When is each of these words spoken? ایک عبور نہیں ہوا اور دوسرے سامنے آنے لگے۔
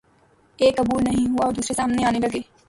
ایک 0.59 0.79
عبور 0.79 1.01
نہیں 1.01 1.29
ہوا 1.29 1.45
اور 1.45 1.53
دوسرے 1.53 1.73
سامنے 1.73 2.05
آنے 2.05 2.19
لگے۔ 2.19 2.41